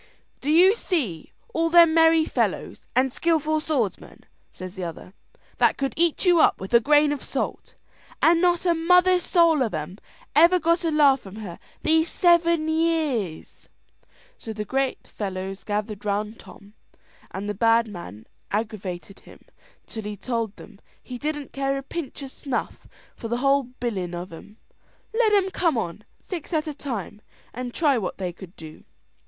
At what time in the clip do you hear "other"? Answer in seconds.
4.83-5.13